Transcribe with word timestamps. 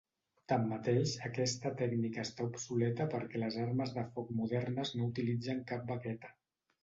Tanmateix, 0.51 1.11
aquesta 1.27 1.71
tècnica 1.81 2.23
està 2.27 2.47
obsoleta 2.51 3.05
perquè 3.13 3.43
les 3.43 3.59
armes 3.65 3.93
de 3.99 4.05
foc 4.15 4.31
modernes 4.41 4.95
no 4.97 5.11
utilitzen 5.11 5.61
cap 5.73 5.85
baqueta. 5.93 6.35